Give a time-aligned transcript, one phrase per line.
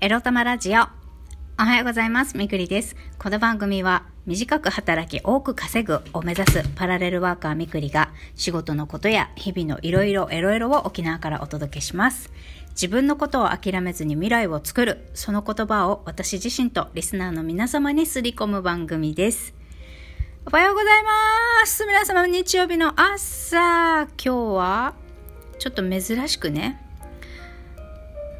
[0.00, 0.82] エロ玉ラジオ。
[1.58, 2.38] おはようございます。
[2.38, 2.94] みくりです。
[3.18, 12.30] この番組は短く働き多く稼ぐを目指すパラレルワーカーみくりが仕事のことや日々のいろいろエロエロを沖縄からお届けします。
[12.70, 19.52] 自分のことを諦めずに未来を作る、その言葉を私自身とリスナーの皆様にすり込む番組です。
[20.46, 21.84] おはようございます。
[21.84, 24.94] 皆様日曜日の朝、今日は
[25.58, 26.80] ちょっと珍しくね、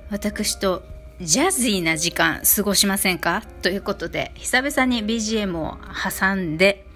[0.08, 0.84] 私と
[1.20, 3.42] ジャズィーな時間過ごしませんか？
[3.62, 5.76] ということで、久々に BGM を
[6.20, 6.86] 挟んで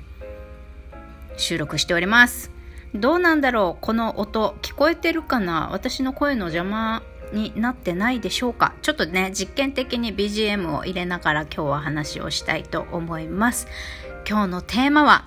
[1.36, 2.52] 収録しております。
[2.94, 3.84] どうなんだろう？
[3.84, 5.70] この音聞こえてるかな？
[5.72, 8.74] 私の声の邪魔になってないでしょうか？
[8.80, 13.66] ちょっとね、実験的に BGM を入れながら今日は話をしたいと思います。
[14.28, 15.24] 今日のテーマは、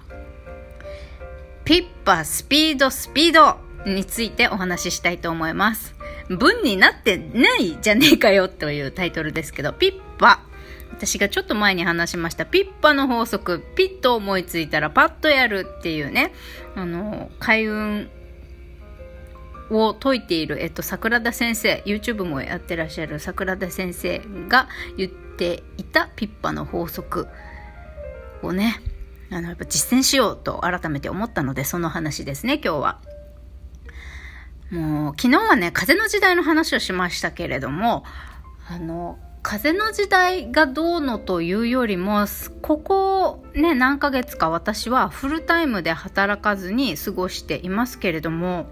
[1.65, 5.94] ピッパスピードスピードについてお話ししたいと思います。
[6.29, 10.41] 文になってないじゃねえかよというタイトルですけど、ピッパ。
[10.91, 16.33] 私がちょっと前に話しました、ピッパの法則、ピッと思いついたらパッとやるっていうね、
[16.75, 18.09] あの、開運
[19.69, 27.27] を解いている、えっと、桜田先生、YouTube もやってらっしゃる桜田先生が言っていたピッパの法則
[28.41, 28.79] をね、
[29.31, 33.01] あの、やっぱ実践しようと改めて思ったので、その話ですね、今日は。
[34.71, 38.03] もう、昨日はね、風の時代の話をしましたけれども、
[38.67, 42.25] あの、風の時代がどうのというよりも、
[42.63, 48.65] ここね、何ヶ月か私はフルタイムで働かずに過ごしていますけれども、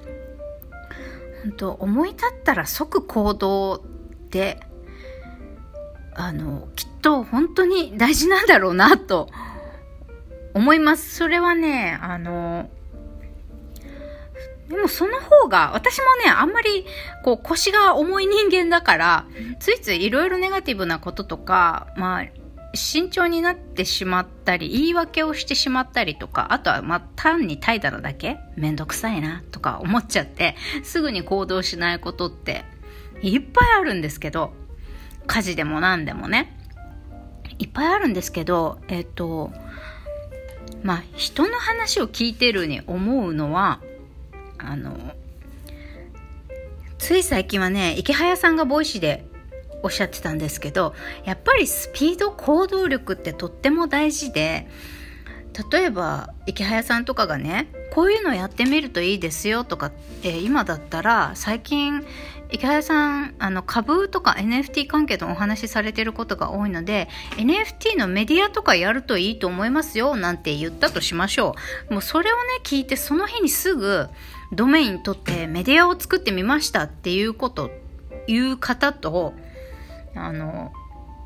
[1.44, 3.80] 本当思い立ったら即行動っ
[4.30, 4.60] て、
[6.16, 9.30] あの、きっと本当に大事なんだろうなと
[10.56, 11.16] 思います。
[11.16, 12.70] それはね、あの、
[14.74, 16.86] でもその方が、私もね、あんまり、
[17.24, 19.26] こう、腰が重い人間だから、
[19.60, 22.26] ついついいろいろネガティブなこととか、まあ、
[22.74, 32.66] 慎重になってしまったり、言い訳をしてしまったりとか、あとは、まあ、単に怠惰なだけめんどくさいな、とか思っちゃって、すぐに行動しないことって、
[33.22, 34.54] いっぱいあるんですけど、
[35.28, 36.58] 家事でも何でもね。
[37.60, 39.52] いっぱいあるんですけど、えっと、
[40.82, 43.80] まあ、人の話を聞いてるに思うのは、
[44.66, 44.98] あの、
[46.98, 49.26] つい最近はね、イケハヤさんが Voicy で
[49.84, 50.94] おっしゃってたんですけど、
[51.26, 54.68] やっぱりスピード行動力ってとっても大事で、
[55.72, 59.92] 例えばイケハヤさんとかがね、こういうのやってみるといいですよとか、
[60.24, 62.04] えー今だったら最近
[62.50, 67.08] 池早さんあの株とか NFT 関係のお話しされてることが多いので
[67.38, 71.56] NFT のメディアとかやるといいと思いますよなんて言ったとしましょ
[71.90, 71.94] う。
[71.94, 74.08] もうそれをね聞いてその日にすぐ
[74.54, 77.72] ドメイン取ってメディアを作ってみましたっていうこと
[78.28, 79.34] いう方と
[80.16, 80.72] あの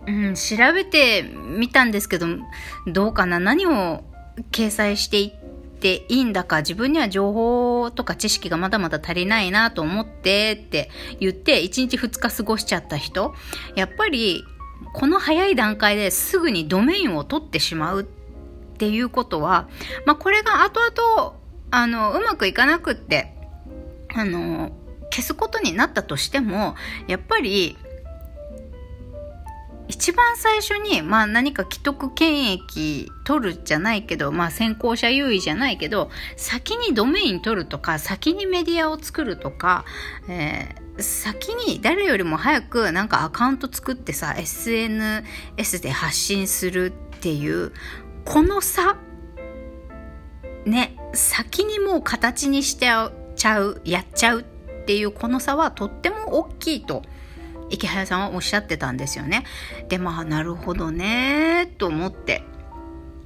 [0.07, 2.27] うん、調べてみたんですけど、
[2.87, 4.03] どうかな何を
[4.51, 10.89] 掲載していっていいんだか、自分には情報とか知識がまだまだ足りないなと思ってって
[11.19, 13.35] 言って、1日2日過ごしちゃった人、
[13.75, 14.45] やっぱり、
[14.93, 18.05] この早い段階ですぐにドメインを取ってしまうっ
[18.77, 19.67] ていうことは、
[20.05, 21.33] まあこれが後々、
[21.71, 23.33] あの、うまくいかなくって、
[24.13, 24.71] あの、
[25.11, 26.75] 消すことになったとしても、
[27.07, 27.77] やっぱり、
[29.89, 39.85] 一番最初に、まあ何か既得権益取るじゃないけど、まあ先行者優位じゃないけど、先にドメイン取るとか、先にメディアを作るとか、
[40.27, 47.71] えー先に誰よりも早くなんかアカウント作ってさ、SNS で発信するっていう、
[48.25, 48.97] この差、
[50.65, 52.87] ね、先にもう形にして
[53.35, 54.43] ちゃう、やっちゃうっ
[54.85, 57.03] ていうこの差はとっても大きいと。
[57.69, 59.43] 池早さんはおっしゃってたんですよね。
[59.89, 62.43] で、まあ、なるほどね、と思って。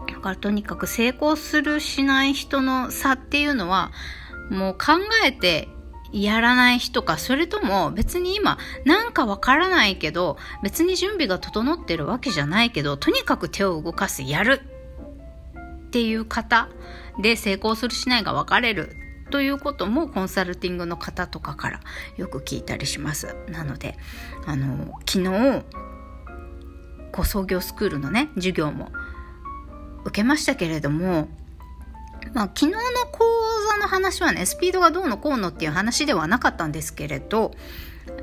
[0.08, 3.92] だからとにかく成功するしない人の差っていうのは、
[4.50, 4.94] もう考
[5.26, 5.70] えて
[6.12, 14.62] やらない人か、それとも別に今なんかわからないけど、別に準備が整ってるわけじゃないけど、とにかく手を動かす、やる
[15.92, 16.70] っていう方
[17.20, 18.96] で成功するしないが分かれる
[19.30, 21.80] ということもコンサルティングの方とかから
[22.16, 23.36] よく聞いたりします。
[23.50, 23.98] なので、
[24.46, 25.64] あの、昨日、
[27.12, 28.90] こう創業スクールのね、授業も
[30.06, 31.28] 受けましたけれども、
[32.34, 32.78] まあ、昨日の
[33.12, 33.26] 講
[33.70, 37.52] 座の話はね、スピードがどうのこうのっていう話ではなかったんですけれど、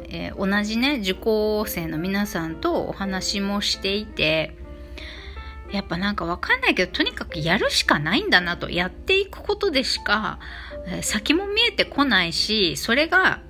[0.09, 4.56] えー同じね、受講生の皆さんとお話もしていて、
[5.73, 10.38] やっぱなんかわかんないけど、とにかくやるしかないんだなと、やっていくことでしか、
[11.03, 13.41] 先も見えてこないし、それが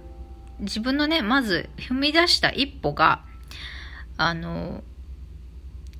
[0.60, 3.22] 自分のね、まず踏み出した一歩が、
[4.16, 4.82] あの、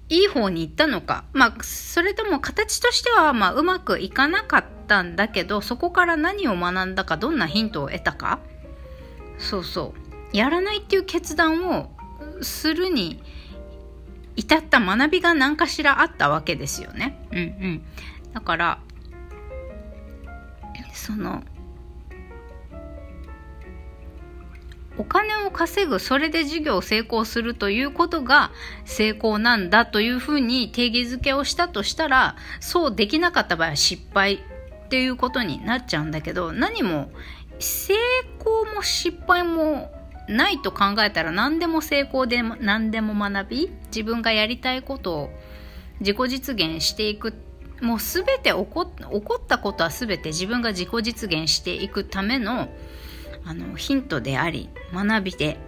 [0.09, 8.41] いい方に行ったのか、まあ、それとも形としては、まあ、うまくいかなかったんだけど、そこから何を学んだか、どんなヒントを得たか、
[9.38, 9.94] そうそ
[10.32, 11.91] う、やらないっていう決断を
[12.43, 13.23] するに
[14.38, 17.26] 至った学びが何かしらあったわけですよね。
[17.32, 17.82] うんうん。
[18.32, 18.79] だから、
[20.94, 21.43] その、
[24.96, 28.52] お金を稼ぐ、それで事業を成功するということが
[28.85, 37.11] 成功なんだというふうに定義づけをしたとしたら、そうできなかった場合は失敗っていうことになっちゃうんだけど、何も
[37.58, 37.94] 成
[38.38, 39.90] 功も失敗も
[40.28, 45.30] ないと考えたら何でも成功で何でも学び自分がやりたいことを
[46.00, 47.34] 自己実現していく。
[47.80, 52.69] もう全て起こったことは全て自分が自己実現していくための
[53.44, 55.58] あのヒントであり学びで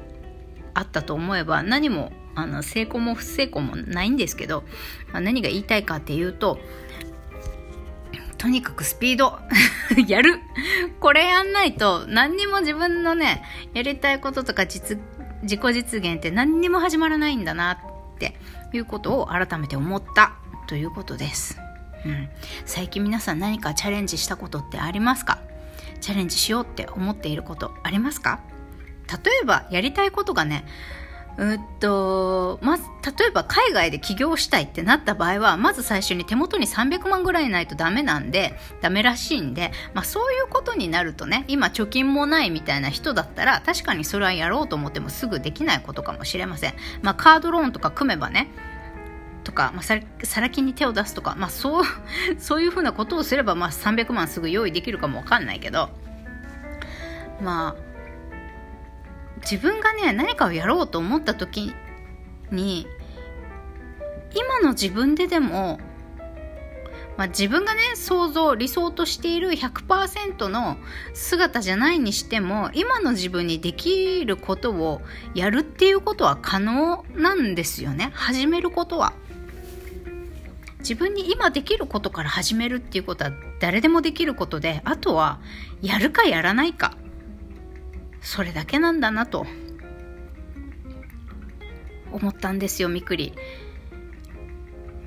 [0.75, 4.65] あったと思えば何もあの成功も不成功もないんですけど、
[5.13, 6.59] まあ、何が言いたいかっていうと
[8.41, 9.39] とにかくスピード。
[10.09, 10.41] やる。
[10.99, 13.43] これやんないと何にも自分のね
[13.75, 14.99] やりたいこととか実
[15.43, 17.79] 自己実現って何にも始まらないんだなっ
[18.19, 18.35] て
[18.73, 20.33] いうことを改めて思った。
[20.69, 21.59] ということです。
[22.07, 22.29] うん、
[22.65, 25.41] 最近皆さん何かチャレンジしたことってありますか？
[26.01, 28.41] チャレンジしようって思っていることありますか？
[29.23, 30.65] 例えばやりたいことがね
[31.41, 32.85] うっと、まず、
[33.19, 46.75] 例えば海外で起業したいってなった場合は、まず最初に手元に300万ぐらいないとダメなんで、ダメらしいんで、まあそういうことになるとね、今貯金もないみたいな人だったら、確かにそれはやろうと思ってもすぐできないことかもしれません。
[47.01, 48.51] まあカードローンとか組めばね、
[49.43, 49.99] とか、まあ、さ
[50.43, 51.85] ら金に手を出すとか、まあ、そう、
[52.39, 55.89] そういうふうなことをすれば、まあ、300万すぐ用意できるかもわかんないけど、
[57.41, 57.90] まあ、
[59.43, 61.75] 自分がね、何かをやろうと思った時
[62.51, 62.87] に、
[64.35, 65.81] 今の自分ででも、
[67.17, 70.79] まあ、自分がね、想像、理想としている100%の
[71.13, 75.03] 姿じゃないにしても、今の自分にできることを
[75.35, 78.11] やるっていうことは可能なんですよね。
[78.15, 79.13] 始めることは。
[80.79, 85.41] 自分に今できることから始めるっていうことは誰でもできることで、あとは
[85.83, 86.97] やるかやらないか。
[88.21, 89.47] それだけなんだなと
[92.13, 93.35] 思ったんですよ、みくり。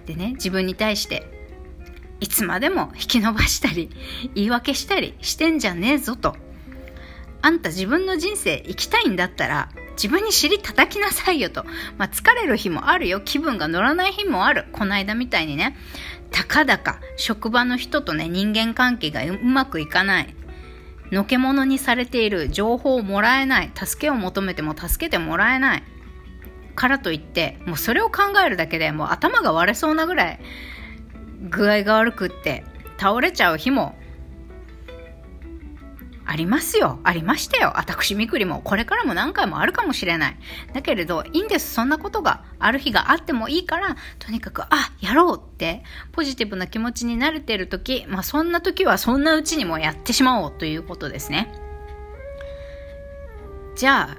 [0.05, 1.29] でね、自分に対して、
[2.19, 3.89] いつまでも引き伸ばしたり、
[4.35, 6.35] 言い訳したりしてんじゃねえぞと。
[7.41, 11.65] あんた自分の人生生きたいんだったら、自分に尻叩きなさいよと。
[11.97, 13.21] まあ、疲れる日もあるよ。
[13.21, 14.65] 気分が乗らない日もある。
[14.71, 15.77] こないだみたいにね。
[16.31, 20.35] たかだか、職場の人とね、人間関係がうまくいかない。
[21.13, 22.49] のけ者にされている。
[22.49, 23.71] 情報をもらえない。
[23.73, 25.83] 助けを求めても助けてもらえない。
[26.75, 30.39] からといって、もうそれを考えるだけでもう頭が割れそうなぐらい
[31.49, 32.63] 具合が悪くって
[32.97, 33.95] 倒れちゃう日も
[36.25, 36.99] ありますよ。
[37.03, 37.73] ありましたよ。
[37.75, 38.61] 私みくりも。
[38.61, 40.37] これからも何回もあるかもしれない。
[40.73, 41.73] だけれど、いいんです。
[41.73, 51.51] そんなことがある日があってもいいから、とにかく、あ、やろうって、ポジティブな気持ちになれてる時、まあそんな時はそんなうちにもやってしまおうということですね。
[53.75, 54.17] じゃあ、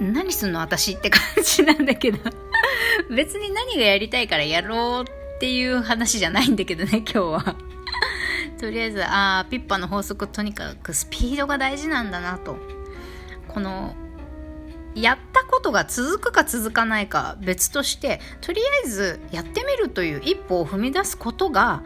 [0.00, 0.60] 何すんの？
[0.60, 2.18] 私って感じなんだけど
[3.14, 7.56] 別に何がやりたいからやろうっていう話じゃないんだけどね、今日は
[8.58, 12.56] とりあえずあピッパの法則とにかくスピードが大事なんだなと。
[13.48, 13.94] この
[14.94, 21.82] やったことが続くか続かないか別としてとりあえずやってみるという一歩を踏み出すことが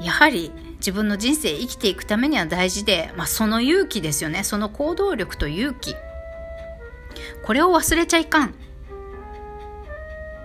[0.00, 4.42] やはり自分の人生生きていくためには大事で、まあ、その勇気ですよね。
[4.42, 5.94] その行動力と勇気。
[7.44, 8.48] これを忘れちゃいかん。
[8.48, 8.52] っ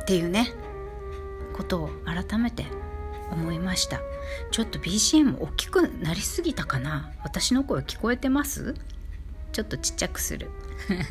[0.06, 0.54] ていうね。
[1.58, 2.68] ことを改めて
[3.32, 4.00] 思いました。
[4.52, 7.12] ちょっと BGM 大きくなりすぎたかな？
[7.24, 8.76] 私の声聞こえてます？
[9.52, 10.50] ちょっとちっちゃくする。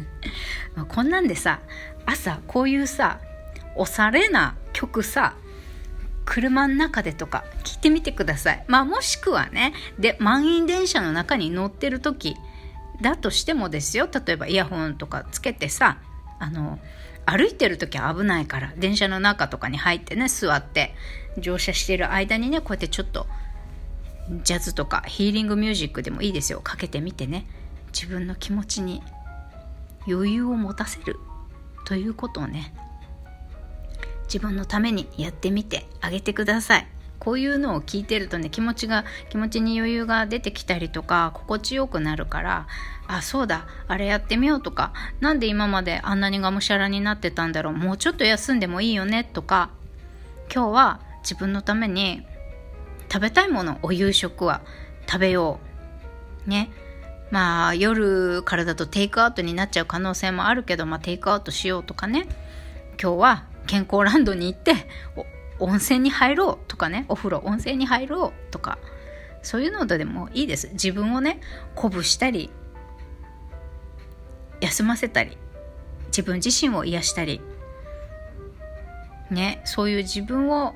[0.76, 1.60] まこんなんでさ
[2.04, 3.18] 朝こういうさ
[3.74, 5.34] おしゃれな曲さ
[6.24, 8.64] 車の中でとか聞いてみてください。
[8.68, 12.36] まあもしくはねで満員電車の中に乗ってる時
[13.00, 14.08] だとしてもですよ。
[14.12, 15.98] 例えばイヤホンとかつけてさ
[16.38, 16.78] あの
[17.26, 20.94] 歩いてる時は危ないから電車の中とかに入ってね座って
[21.36, 23.26] 乗車してる間にねこうやってちょっと
[24.42, 26.60] ジャズとかヒーリングミュージックでもいいですよ。
[26.60, 27.46] かけてみてね。
[27.92, 29.02] 自分の気持ちに
[30.08, 31.18] 余裕を持たせる。
[31.84, 32.74] ということをね
[34.24, 36.86] 自分のためにやってみてあげてください。
[37.18, 42.66] こういうのを聞いてるとね気持ちが気持ちに余裕が出てきたりとか心地よくなるから
[43.08, 49.70] あそうだあれやってみようとか何で今まであんなにがむしゃらになってたんだろうもうちょっと休んでもいいよねとか
[50.52, 52.24] 今日は自分のために
[53.12, 54.60] 食べたいものお夕食は
[55.08, 55.60] 食べよ
[56.46, 56.50] う。
[56.50, 56.70] ね。
[57.30, 62.26] まあ夜からだとテイクアウトになっちゃう可能性もあるけど、まあ、テイクアウトしようとかね。
[63.00, 64.74] 今日は健康ランドに行って
[65.58, 68.78] 温泉に入ろうとかねお風呂温泉に入ろうとか
[69.42, 70.70] そういうのでもいいです。
[70.72, 71.40] 自分をね
[71.74, 72.50] 鼓舞したり
[74.60, 75.38] 休ませたり
[76.06, 77.40] 自分自身を癒したり
[79.30, 80.74] ねそういう自分を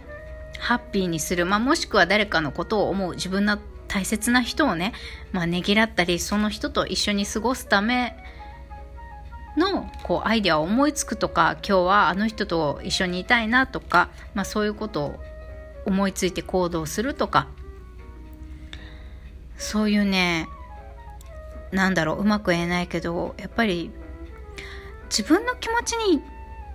[0.59, 3.59] ハッピーにする、まあ、もしくは誰かのことを思う自分の
[3.89, 4.93] 大切な人をね、
[5.33, 8.17] まあ、ねぎらったりその人と一緒に過ごすため
[10.11, 15.21] こうアイデアを思いつくとか今日はあの人と一緒にいたいなとか、まあ、そういうことを
[15.85, 17.47] 思いついて行動するとか
[19.57, 20.49] そういうね
[21.71, 23.93] なんだろううまく言えないけどやっぱり
[25.09, 26.21] 自分の気持ちに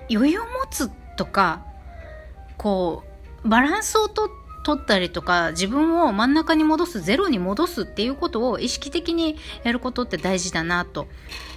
[0.09, 1.65] 余裕を持つとか
[2.55, 3.03] こ
[3.43, 11.07] うバランスをとって取ったりとか自分を真ん中に戻すゼロに戻すっていうことを意識的にやることって大事だなと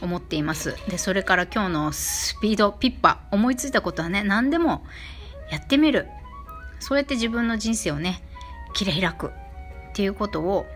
[0.02, 0.76] 思っています。
[0.90, 4.84] でそれから今日のスピードピッパ思いついたことはね何でも
[5.50, 6.06] やってみる。
[6.80, 8.22] そうやって自分の人生をね
[8.74, 9.30] 切り開くっ
[9.94, 10.66] ていうことを、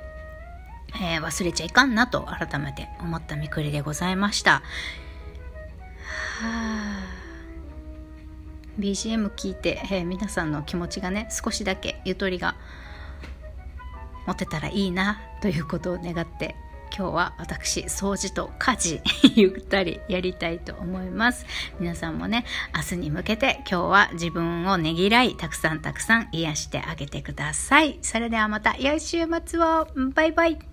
[1.03, 4.53] えー、忘れちゃいかんなと改めて思ったみくりでございました。
[4.53, 4.63] は
[6.41, 6.92] あ。
[8.79, 12.57] BGM 聞いて、えー、皆さんの気持ちがね少しだけゆとりが
[14.27, 16.55] 持てたらいいなということを願って
[16.97, 19.01] 今日は私掃除と家事
[19.35, 21.47] ゆったりやりたいと思います。
[21.81, 27.99] 皆さんもね明日に向けて今日は自分をねぎらいたくさんたくさん癒してあげてください。
[28.03, 29.89] それではまた良い週末を。
[30.15, 30.72] バイバイ。